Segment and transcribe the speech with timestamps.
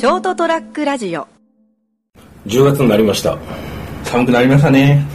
[0.00, 1.28] ショートトラックラジオ。
[2.46, 3.36] 10月になりました。
[4.04, 5.06] 寒くなりましたね。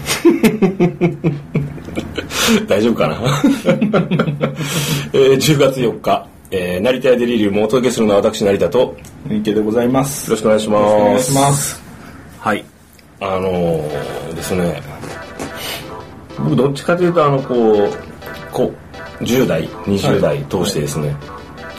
[2.70, 3.16] 大丈夫かな、
[5.12, 8.78] えー、10月4日、えー、成田屋デリリウムをお届けするのは私成田と。
[8.78, 8.96] よ
[9.32, 10.30] 池でございます。
[10.30, 10.94] ろしくお願いします。
[10.94, 11.82] お願いします。
[12.40, 12.64] はい。
[13.22, 14.84] あのー、ですね。
[16.38, 18.72] 僕どっちかというとあのこうこ
[19.20, 21.16] う10代20代通してですね、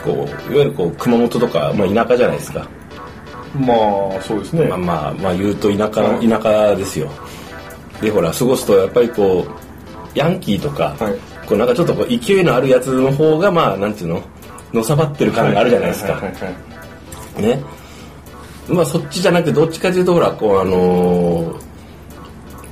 [0.03, 2.67] こういわゆるこう熊本とか、まあ、田舎じゃないですか
[3.61, 3.75] ま
[4.19, 4.67] あ、そうですね。
[4.67, 6.29] まあまあまあ言うと田舎のはい。
[6.29, 7.11] 田舎ですよ。
[8.01, 11.15] でほら過ごすとやっぱりこうヤンキーとか、はい。
[11.47, 14.23] こうなんかちょっとこう勢いのあるやつの方がまあなんていうの？
[14.73, 16.21] のさばってる感があるじゃないですか。
[17.39, 17.63] ね。
[18.69, 21.67] まあそっちじゃなくてどっちかというとほらこうあのー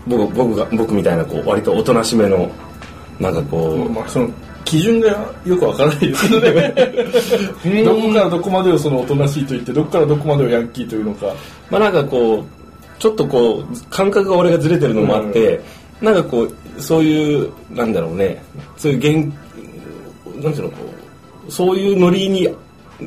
[0.06, 2.50] 僕僕が僕みたいなこう割とおとなしめの
[3.18, 4.28] なんかこう、まあ、その、
[4.64, 7.84] 基準がよくわからないですよね。
[7.84, 11.34] どこからどこまでをそのおとなしいと言って、どこからどこまでをヤンキーというのか。
[11.70, 12.44] まあなんかこう
[12.98, 15.61] ちょっとこう感覚が俺がずれてるのもあって、
[16.00, 18.42] なんかこうそういうなんだろうね。
[18.77, 19.34] そういう現
[20.42, 20.77] なんていうのこ
[21.48, 22.48] うそういうノリに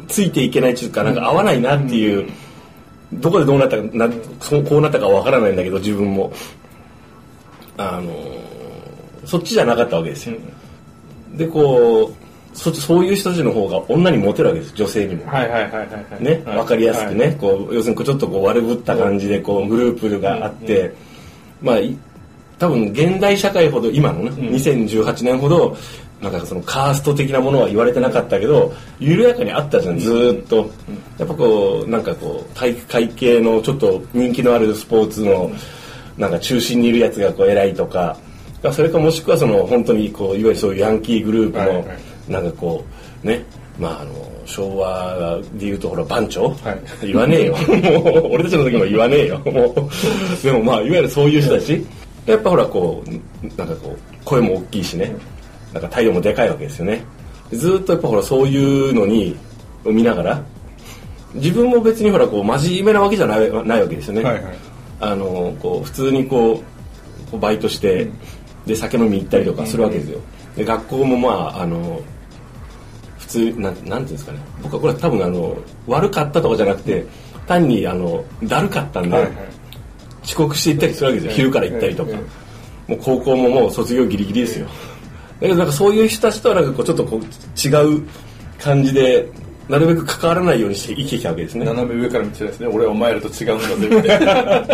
[0.08, 2.30] ついていけないっていうかなんか合わないなっていう、
[3.14, 4.10] どこでどうなったかな
[4.40, 6.32] そうこうなったかわからないんだけど自分も。
[7.80, 8.12] あの
[9.24, 10.36] そっちじゃなかったわけですよ、
[11.38, 15.28] でこうそそういう人たちの方が女にモテるわけです女性にも。
[15.28, 16.24] はいはいはいはいはい。
[16.24, 17.38] ね、はいわかりやすくね、。
[17.40, 20.94] こう要するにこうちょっとこう悪ぶった感じでこうグループがあって、
[21.62, 21.96] まあい
[22.58, 25.78] 多分現代社会ほど今のね、2018年ほど
[26.22, 30.72] なんかそのカースト的なものは言われてなかったけど緩やかにあったじゃんずーっと、
[31.20, 35.52] やっぱこうなんかこう体育会系のちょっと人気のあるスポーツの
[36.18, 38.18] なんか中心にいるやつがこう偉いとか
[38.74, 41.86] それかもしくはその本当にこういわゆるそういうヤンキーグループの、
[42.28, 42.84] なんかこ
[43.24, 43.44] うね
[43.80, 46.72] まああの昭和でいうとほら番長、は
[47.04, 47.08] い。
[47.08, 47.56] 言わねえよ。
[47.68, 49.42] もう俺たちの時も言わねえよ。
[49.46, 50.44] もう。
[50.44, 51.86] でもまあいわゆるそういう人たち。
[52.26, 55.16] やっぱほらこうなんかこう声も大きいしね。
[55.74, 57.04] なんか態度もでかいわけですよね。
[57.52, 59.36] ずーっとやっぱほらそういうのに
[59.86, 60.44] を見ながら
[61.36, 64.44] 自分も別にほらこう真面目なわけじゃないないわけですよね、はいはい。
[65.00, 66.62] あのこう普通にこ
[67.28, 68.08] うこうバイトして、
[68.68, 70.20] で酒飲み行ったりとかするわけですよ、
[70.56, 72.02] で学校もまああの
[73.18, 74.40] 普通なんなんていうんですかね。
[74.62, 75.58] 僕はこれ多分あの
[75.88, 77.06] 悪かったとかじゃなくて
[77.48, 79.34] 単にあのだるかったんで、はいはい。
[80.24, 81.36] 遅刻して行ったりするわけですよ。
[81.38, 82.12] 昼から行ったりとか、
[82.88, 84.66] もう高校ももう卒業ギリギリですよ。
[84.66, 84.72] だ
[85.42, 88.04] けどなんかそういう人たちとはなんかこうちょっとこう違う
[88.60, 89.30] 感じで
[89.70, 91.66] なるべく関わらないようにして生きてきたわけですね。
[91.66, 94.66] 斜め上から見てですね、俺はお前らと違うんだぜ、みたいな。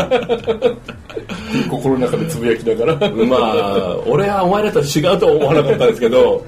[1.69, 3.11] 心の中でつぶやきながら。
[3.25, 6.45] まあ俺はお前らと違うとは思わなかったんですけど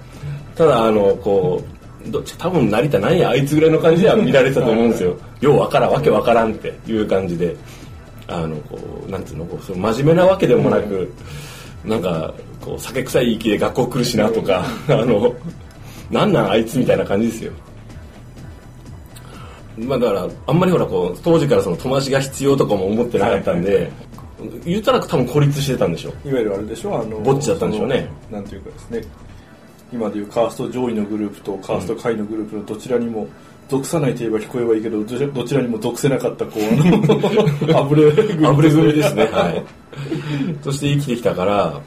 [0.56, 1.62] ただあのこ
[2.08, 5.16] うどっち多分成田なんやあいつぐらいの感じでは見られてたと思うんですよ。
[5.42, 7.56] ようわからんわけわからんっていう感じで。
[8.28, 11.12] あのこうなんていうのこうその真面目なわけでもなく、
[11.84, 15.34] なんかこう酒臭い息で学校来るしなとか、あの
[16.10, 17.52] なんなんあいつみたいな感じですよ
[19.78, 23.92] まあだからあんまりほらこう当時からその友達が必要とかも思ってなかったんで、
[24.64, 28.08] 言ったら多分孤立してたんでしょいわゆるあれでしょあのぼっちだったんでしょうね。
[28.32, 29.02] なんていうかですね。
[29.94, 33.28] 今でいうカースト上位のグループとカースト下位のグループのどちらにも
[33.70, 38.12] 属さないと言えば聞こえはいいけどどちら どちらにも属せなかったこうあの あぶれ
[38.48, 39.26] あぶれ組ですね。
[39.26, 39.64] はい。
[40.64, 41.82] として生きてきたから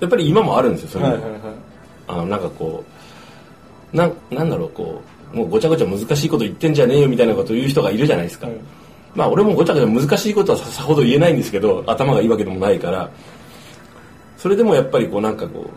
[0.00, 1.40] やっぱり今もあるんですよそれも、はいはいはい。
[2.08, 2.84] あのなんかこ
[3.92, 8.56] うなんなんだろうこうもうごちゃごちゃ難しいこと言ってんじゃねえよみたいなことを言う人がいるじゃないですか、はい
[9.14, 13.10] まあ俺もごちゃごちゃ難しいことはささほど言えないんですけど頭がいいわけでもないから。
[14.36, 15.68] それでもやっぱりこうなんかこ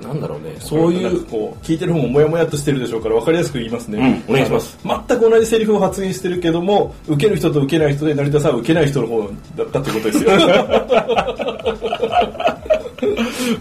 [0.00, 0.54] うなんだろうね。
[0.60, 4.78] そういうかこう聞いてる方もモヤモヤっとしてるでしょうから分かりやすく言いますね、うんお願いします。
[4.84, 9.22] 全く同じセリフを発言してるけども受ける人と受けない人で成田さんは受けない人の方
[9.56, 10.30] だったってことですよ。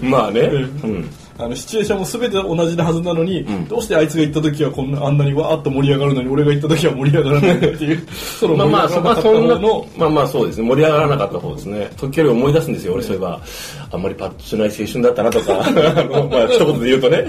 [0.03, 1.09] まあね、うん、
[1.39, 10.67] あのシチュエーションも全て同じなはずなのに、どうしてあいつが行った時はこんなあんなにわーっと盛り上がるのに俺が行った時は盛り上がらないっていう そのまあまあ、そんな方のまあまあそうですね。
[10.67, 11.91] 盛り上がらなかった方ですね。
[11.97, 12.93] 時折思い出すんですよ。
[12.93, 13.41] 俺そういえば、
[13.91, 15.53] あんまりパッとしない青春だったなとか、
[16.31, 17.25] まあ一言で言うとね。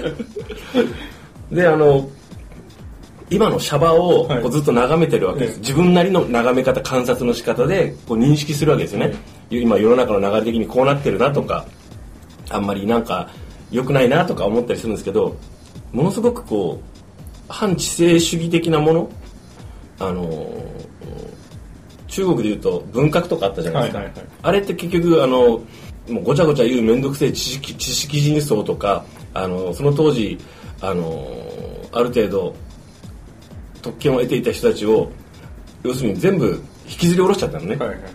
[1.51, 2.07] で、あの、
[3.31, 9.13] 今のシャバをはいこうずっと眺めてるわけです、ええ自分なりの眺め方観察の仕方でこう認識するわけですよね、
[9.51, 11.65] 今世の中の流れ的にこうなってるなとか
[12.49, 13.29] あんまりなんか
[13.71, 15.37] 良くないなとか思ったりするんですけど
[15.91, 19.09] ものすごくこう反知性主義的なもの
[19.99, 20.53] あの
[22.07, 24.27] 中国でいうと文学とかあったじゃないですか、はいはいはい。
[24.41, 25.61] あれって結局あの
[26.09, 30.39] もうごちゃごちゃ言う面倒くせえ知識知識人層とかあのその当時
[30.81, 31.27] あの
[31.91, 32.55] ある程度
[33.81, 35.11] 特権を得ていた人たちを
[35.83, 38.11] 要するに全部引きずり下ろしちゃったのね、はいはいはい。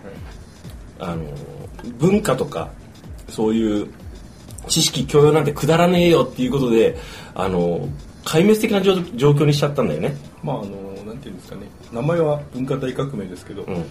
[0.98, 1.24] あの
[1.98, 2.70] 文化とか
[3.28, 3.88] そういう
[4.68, 6.96] 知識教養なんてくだらねえよっていうことで
[7.34, 7.88] あの
[8.24, 10.16] 壊滅的な状状況にしちゃったんだよね。
[10.42, 11.62] まああのなんていうんですかね。
[11.92, 13.84] 名前は文化大革命ですけど、うん。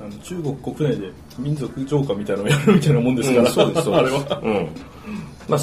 [0.00, 4.40] あの中国国内で民族浄化みたいなのをやるみたいなもんですから、うんそうですそうあれですは。
[4.44, 4.68] うん。
[5.48, 5.60] まあ、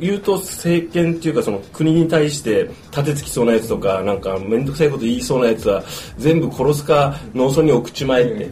[0.00, 5.82] 言うと政権っていうかその国に対して立てつきそうなやつとかなんか面倒くさいこと言いそうなやつは
[6.18, 8.50] 全部殺すか農村に送っちまえって、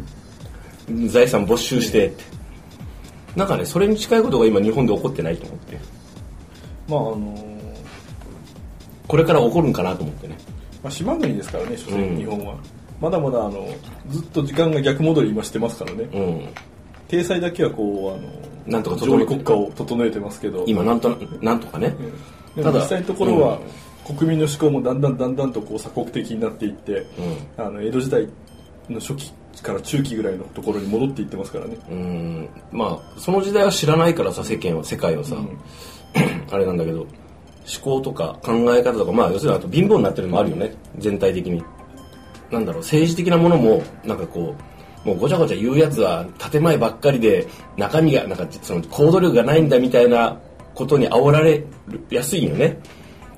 [1.08, 2.24] 財産没収してって、
[3.36, 5.78] なんかねそれに近いことが今日本で起こってないと思って。
[6.88, 7.50] まああの
[9.06, 10.36] これから起こるんかなと思ってね。
[10.82, 12.16] まあ、島国ですからね所うん。
[12.16, 12.54] 詮日本は、
[13.00, 13.68] まだまだあの
[14.08, 16.08] ずっと時間が逆戻り今してますからね。
[16.12, 16.48] うん。
[17.08, 20.64] 体裁だけはこうあのなんとか整上位国家を整えてますけど。
[20.66, 21.94] 今なんとななんとかね、
[22.54, 23.58] でも実際のところは、
[24.06, 27.06] 国民の思考もだんだんだんだんとこう鎖国的になっていって、
[27.56, 28.28] あの江戸時代
[28.88, 31.76] の初期から中期ぐらいのところに戻っていってますからね。
[31.90, 31.96] うん。
[31.96, 35.36] うんまあその時代は知らないからさ世間は世界をさ、
[36.50, 37.08] あれなんだけど思
[37.82, 40.74] 考とか考え方とかまあ要するにあと貧乏になってるのもあるよね。
[40.98, 41.62] 全体的に。
[42.50, 44.56] なんだろう政治的なものもなんかこ
[45.04, 50.38] うもうごちゃごちゃ言うやつは建前ばっかりで中身がなんかその行動力がないんだみたいな
[50.74, 51.64] ことに煽られ
[52.10, 52.78] やすいよね。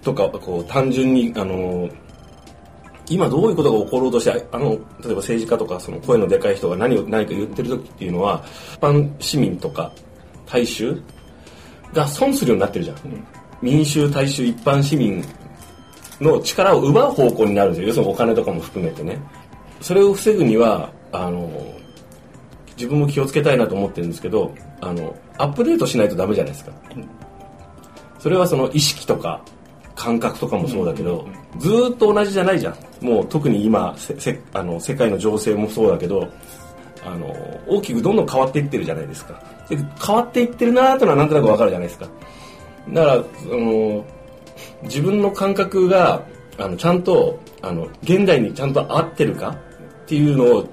[0.02, 1.88] とかこう単純にあの
[3.12, 4.78] 今どういうことが起ころうとしてあの例え
[5.08, 8.42] ば政治家とかその声のでかい人が何を何か言ってる時っていうのは
[8.74, 9.92] 一般市民とか
[10.46, 11.02] 大衆
[11.92, 12.96] が損するようになってるじゃん、
[13.60, 15.22] 民衆大衆一般市民
[16.20, 17.88] の力を奪う方向になるんですよ。
[17.88, 19.18] 要するにお金とかも含めてね。
[19.80, 21.50] それを防ぐにはあの
[22.76, 26.72] 自分も気をつけたいなと思ってるんですけどあのアップデートしないとダメじゃないですか、
[28.18, 29.44] それはその意識とか
[29.94, 31.26] 感覚とかもそうだけど、
[31.58, 33.04] ずっと同じじゃないじゃん。
[33.04, 36.28] もう特に今せあの世界の情勢もそうだけど
[37.04, 37.26] あの
[37.66, 39.42] 大きくどんどん変わっていってるじゃないですか。
[39.68, 42.08] で変わっていってるなーっていうのはなんとなくわかるじゃないですか。
[42.90, 43.16] だからあ
[43.50, 44.04] の
[44.82, 46.22] 自分の感覚が
[46.58, 49.56] あのちゃんとあの現代にちゃんと合ってるか
[50.04, 50.68] っていうのを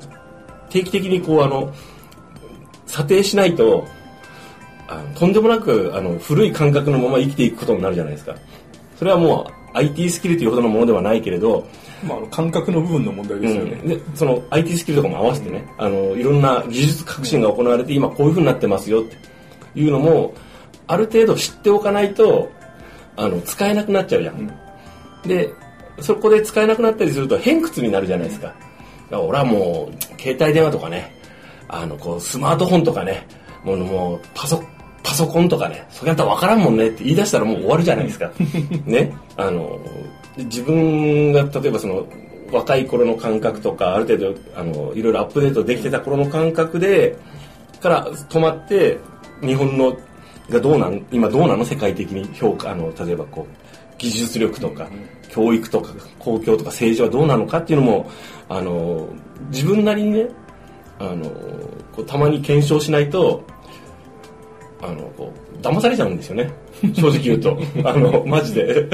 [0.69, 1.73] 定期的にこうあの
[2.85, 3.87] 査定しないと
[4.87, 8.35] あのとんでもなくあの古い感覚のまま生きていくことになるじゃないですか。
[8.99, 11.65] それはもう IT スキルというほどのものではないけれど、
[12.05, 13.87] まあ、感覚の部分の問題ですよね、うん。
[13.87, 19.15] でその IT スキルとかも合わせてね、あのいろんな技術革新が行われて今こういうふうになってますよって
[19.79, 20.33] いうのも
[20.85, 22.51] ある程度知っておかないと
[23.15, 24.53] あの使えなくなっちゃうじゃん、
[25.23, 25.53] で
[26.01, 28.47] そこで使えなくなったりすると偏屈になるじゃないですか。
[28.47, 28.57] だか
[29.11, 31.15] ら俺はもう携帯電話とかね
[31.69, 33.25] あのこうスマートフォンとかね
[33.63, 34.61] もうもうパソ
[35.03, 38.31] パソコンとかねそれやったら分からんもんねって言い出したらもう終わるじゃないですか。
[38.85, 39.79] ねあの
[40.37, 42.05] 自分が例えばその
[42.51, 47.17] 若い頃の感覚とかある程度あのいろいろアップデートできてた頃の感覚で
[47.81, 48.97] から止まって
[49.41, 49.97] 日本の
[50.49, 54.89] がどうなん今どうなの世界的に評価あの例えばこう技術力とか
[55.29, 58.09] 教育とか公共とか政治はどうなのかっていうのも
[58.47, 59.07] あの
[59.51, 60.29] 自分なりにね
[60.97, 61.29] あの
[61.95, 63.43] こうたまに検証しないと
[64.81, 66.51] あのこう騙されちゃうんですよね。
[66.93, 67.57] 正直言うと。
[67.83, 68.87] あのマジで。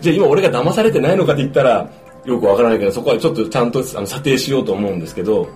[0.00, 1.90] じゃあ今俺が騙されてないのかって言ったら
[2.24, 5.48] よくわからないけどそこはちょっとちゃんとあの査定しようと思うんですけど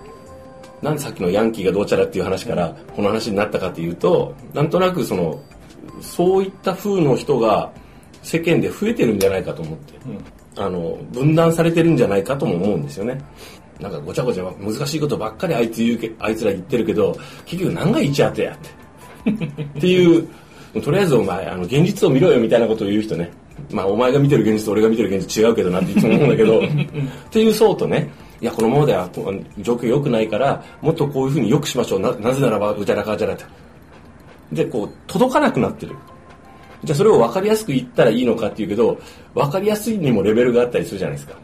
[0.81, 5.39] なんでさっきのヤンキーがどうちゃらっていう話からこの話になったかっていうとなんとなくその
[6.01, 7.71] そういった風の人が
[8.23, 9.93] 世間で増えてるんじゃないかと思って、
[10.57, 13.21] あの分断されてるんじゃないかとも思うんですよね。
[13.79, 18.69] なんかごちゃごちゃ難しいことばっかりあいつ言うけあいつら言ってるけど結局何が一当てやって
[19.29, 20.27] っていう
[20.81, 23.31] とりあえずお前あの現実を見ろよみたいなことを言う人ね。
[23.71, 26.59] まあお前が見てる現実と俺が見てる現実違うけどなっていつも 思うんだけど。
[26.59, 26.61] っ
[27.31, 28.09] ていう層とね
[28.41, 29.09] いやこのままでは
[29.59, 31.99] 状況良くないからもっとこういうふうに良くしましょう。
[31.99, 33.45] ななぜならばうちゃらかじゃらと
[34.51, 35.95] でこう届かなくなってる。
[36.83, 38.97] じゃあそれを分かりやすく言ったらいいのかっていうけど
[39.33, 41.35] 分かりやすいにもレベルがあったりするじゃないですか。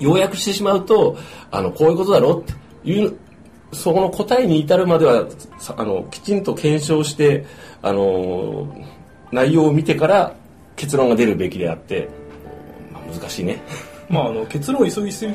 [0.00, 1.16] 要約してしまうと
[1.50, 2.42] あのこういうことだろっ
[2.82, 3.16] ていう
[3.72, 5.26] そこの答えに至るまでは
[5.58, 7.44] さあのきちんと検証して
[7.80, 8.68] あの
[9.32, 10.34] 内容を見てから
[10.76, 12.08] 結論が出るべきであって、
[12.92, 13.62] まあ、難しいね。
[14.08, 15.26] まあ、あの結論を急ぎす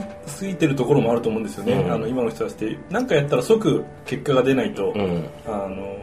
[0.41, 1.91] ぎてるところもあると思うんですよね、うん。
[1.91, 2.77] あの今の人たちって。
[2.91, 5.27] 何かやったら即結果が出ないと、うん。
[5.47, 5.97] あの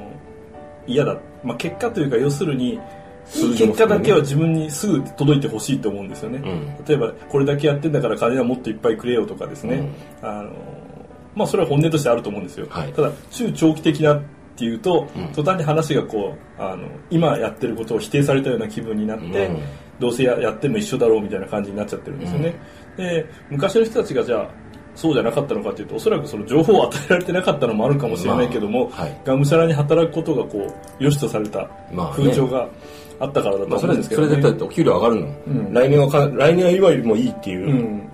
[0.87, 2.81] 嫌だ、まあ、結果というか要するにい
[3.26, 6.85] 数い結果だけは自分にすぐ届いてほしいと思うんですよね、うん。
[6.85, 9.88] 例えばこれだけやってんだから金はもっといっぱいくれよとかですね、
[10.21, 10.53] あの
[11.35, 12.93] まあ、それは本音としてあると思うんですよ、はい。
[12.93, 14.23] ただ中長期的なっ
[14.57, 15.29] ていうと、うん。
[15.33, 19.62] 途端に話がこうあの今やってることを否定されたような気分になって、うん。
[20.00, 22.55] どうせややっても一緒だろうみたいな感じになっちゃってるんですよね、
[22.97, 24.50] で昔の人たちがじゃあ
[24.97, 29.21] そうじゃなかったのかというとおそらくその情報を与えられてなかったのもあるかもしれないけども、まあはい。
[29.25, 32.12] がむしゃらに働くことがこう良しとされたまあね。
[32.17, 32.69] 風潮が
[33.21, 34.29] あったからだと思うんですけど、ね。
[34.29, 35.73] それ絶対お給料上がるの、うん。
[35.73, 38.09] 来年はか来年は今よりもいいっていう、うん。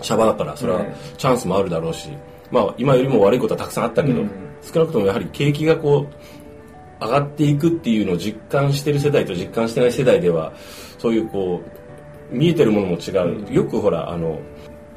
[0.00, 0.86] シャバだからそれはうん。
[1.18, 2.08] チャンスもあるだろうし、
[2.50, 4.30] まあ、今よりも悪いことはたくさんあったけど、うん。
[4.62, 6.06] 少なくともやはり景気がこ
[7.00, 10.52] う上がっていくっていうのを実感してる世代と実感してない世代では
[10.98, 11.62] そういうこ
[12.32, 13.54] う見えてるものも違う、うん。
[13.54, 14.38] よくほらあの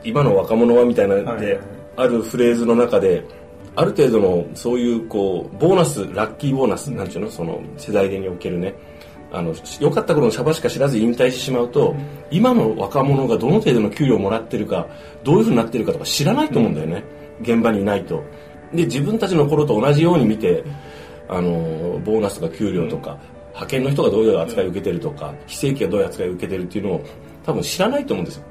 [0.04, 1.60] 今の若者はみたいなので、
[1.96, 3.24] あるフレーズの中で
[3.76, 7.32] ある程度のそういうこうボーナスラッキーボーナスなんていうの？
[7.32, 8.74] その世代におけるね。
[9.32, 11.96] あの良かった頃のシャバしか知らず引退してしまうと、
[12.30, 14.86] 今の若者がどの程度の給料をもらってるか
[15.24, 17.04] どういうふうになってるかとか知らないと思うんだよね、
[17.42, 18.24] 現場にいないと。
[18.74, 20.64] で自分たちの頃と同じように見て
[21.30, 27.06] あのボーナスとか給料とか、派遣の人がどういう扱いを受けてるとか非正規がどういう扱いを受けてるっていうのを
[27.46, 28.44] 多分知らないと思うんですよ。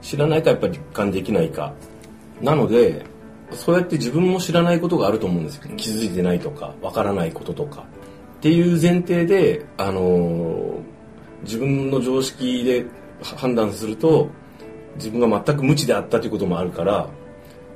[0.00, 1.72] 知らないかやっぱり実感できないか。
[2.40, 3.04] なので
[3.52, 5.62] そうやって自分も知らないことがあると思うんですよ。
[5.76, 7.84] 気づいてないとかわからないこととか。
[8.38, 10.98] っていう前提で、あのー
[11.42, 12.86] 自分の常識で
[13.22, 14.28] 判断すると
[14.96, 17.08] 自分が全く無知であったということもあるから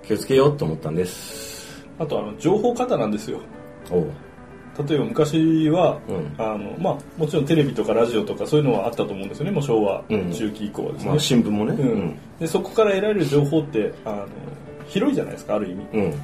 [0.02, 1.84] 気をつけようと思ったんです。
[1.98, 3.40] あとあの情報過多なんですよ。
[4.88, 6.34] 例えば昔は、うん。
[6.38, 9.50] あのまあ、もちろんテレビとかラジオとかそういうのはあったと思うんですよね。
[9.50, 10.32] もう昭和うん。
[10.32, 11.74] 中期以降はですね、まあ、新聞もね。
[11.74, 12.18] うん。
[12.38, 14.26] でそこから得られる情報ってあの
[14.86, 16.14] 広いじゃないですかある意味。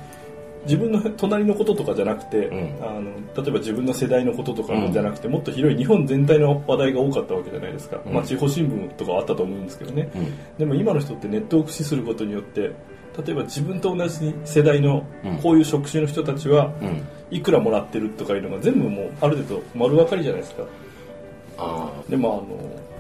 [0.64, 2.85] 自分の隣のこととかじゃなくて、うん。
[2.85, 3.02] あの
[3.42, 8.14] 例えば自分の世代のこととかじゃなくて、もっと広い日本全体の話題が多かったわけじゃないですか、うん。
[8.14, 10.56] まあ、地方新聞とかはあったと思うんですけどね、うん。
[10.56, 12.73] でも今の人ってネットを駆使することによって
[13.25, 15.37] 例えば自分と同じ世代のうん。
[15.38, 17.03] こういう職種の人たちはうん。
[17.31, 20.62] いくらもらってるとかいうのが全部もうある程度丸分かりじゃないですか。
[21.59, 22.45] あでも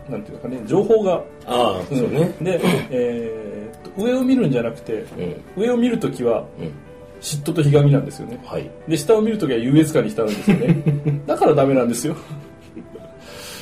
[0.08, 2.34] あのなんていうのかね情報が、あああそうね。
[2.40, 2.44] ん。
[2.44, 2.60] で、
[2.90, 3.58] えー
[3.96, 4.92] 上を見るんじゃなくて
[5.56, 5.62] うん。
[5.62, 6.72] 上を見るときはうん。
[7.20, 8.40] 嫉妬とひがみなんですよね。
[8.44, 8.70] はい。
[8.86, 10.82] で下を見るときは優越感に浸るんですよね。
[11.26, 12.16] だからダメなんですよ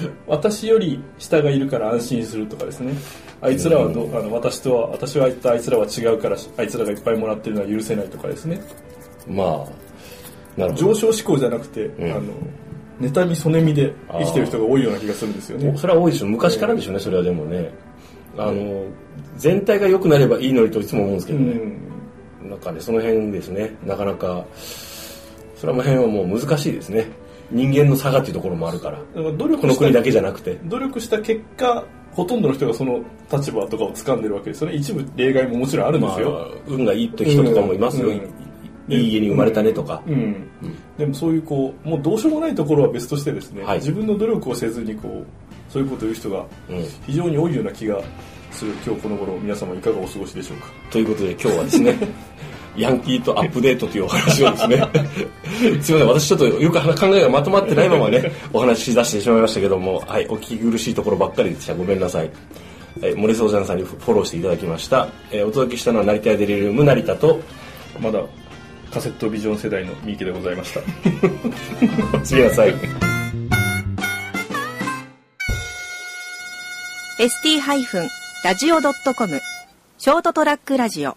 [0.27, 2.95] 私より下がいるから安心するとかですね。
[3.41, 8.61] あいつらはどうあの私とは私はあいつらは違うからあいつらがいっぱいもらってるのは許せないとかですね。
[9.29, 10.87] まあなるほど。
[10.89, 12.11] 上昇志向じゃなくて、ん。
[12.11, 12.23] あの
[13.01, 15.73] 妬み嫉みで生きてる人が多いような気がするんですよね。
[15.77, 17.71] それは多いでしょ昔からでしょうねそれはでもね。
[18.39, 18.85] あの
[19.39, 22.51] 全体が良くなればいいのにといつも思うんですけうどね、ん。
[22.51, 23.75] なんかねその辺ですね。
[23.85, 24.45] なかなか
[25.57, 27.07] それは辺はもう難しいですね
[27.51, 28.99] 人間の差がっていうところもあるから。
[29.15, 30.59] 努力この国だけじゃなくて。
[30.65, 31.85] 努力した結果
[32.17, 33.01] ほとんどの人がその
[33.31, 34.65] 立場とかを掴んでるわけです。
[34.65, 38.15] よね一部例外ももちろんあるんですよ、まあ、運がいいって人とかもいますよ、うん。
[38.15, 38.21] い
[38.89, 40.49] いい家に生まれたねとか、うん。
[40.97, 43.79] でもそういうこうもうどうしようもないところは別としてですね、はい。
[43.79, 46.85] 自分の努力をせずにこうそういうことを言う人がうん。
[47.07, 48.01] 非常に多いような気が
[48.51, 48.73] する。
[48.87, 50.69] 今日この頃皆様いかがお過ごしでしょうか。
[50.91, 51.99] ということで今日はですね
[52.77, 54.77] ヤンキーとアップデートというお話をですね。
[55.81, 61.75] すいません私ちょっとよく考えがまとまってないままね お話ししだしてしまいましたけどもはいお聞き苦しいところばっかりでした。
[61.75, 62.31] ごめんなさい。
[63.03, 67.41] えー、森総ジャンさんにフォローしていただきました、えーお届けしたのは成田屋デリルーム成田と
[68.01, 68.23] まだ
[68.91, 70.81] カセットビジョン世代の三池でございました。
[72.17, 72.75] お次なさい
[77.19, 79.41] ST-radio.com
[79.99, 81.17] ショートトラックラジオ